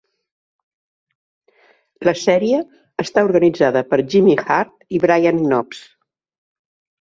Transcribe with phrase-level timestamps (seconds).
[2.09, 2.61] La sèrie
[3.05, 5.85] està organitzada per Jimmy Hart i Brian Knobs.